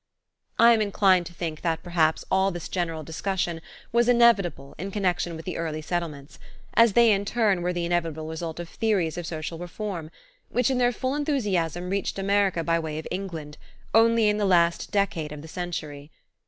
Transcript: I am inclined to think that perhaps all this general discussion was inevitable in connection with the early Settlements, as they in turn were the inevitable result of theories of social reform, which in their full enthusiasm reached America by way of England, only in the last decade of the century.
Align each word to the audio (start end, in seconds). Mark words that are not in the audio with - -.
I 0.57 0.73
am 0.73 0.81
inclined 0.81 1.27
to 1.27 1.33
think 1.35 1.61
that 1.61 1.83
perhaps 1.83 2.25
all 2.31 2.49
this 2.49 2.67
general 2.69 3.03
discussion 3.03 3.61
was 3.91 4.09
inevitable 4.09 4.73
in 4.79 4.89
connection 4.89 5.35
with 5.35 5.45
the 5.45 5.57
early 5.57 5.83
Settlements, 5.83 6.39
as 6.73 6.93
they 6.93 7.11
in 7.11 7.23
turn 7.23 7.61
were 7.61 7.71
the 7.71 7.85
inevitable 7.85 8.25
result 8.27 8.59
of 8.59 8.67
theories 8.67 9.15
of 9.15 9.27
social 9.27 9.59
reform, 9.59 10.09
which 10.49 10.71
in 10.71 10.79
their 10.79 10.91
full 10.91 11.13
enthusiasm 11.13 11.91
reached 11.91 12.17
America 12.17 12.63
by 12.63 12.79
way 12.79 12.97
of 12.97 13.07
England, 13.11 13.59
only 13.93 14.27
in 14.27 14.37
the 14.37 14.45
last 14.45 14.89
decade 14.91 15.31
of 15.31 15.43
the 15.43 15.47
century. 15.47 16.09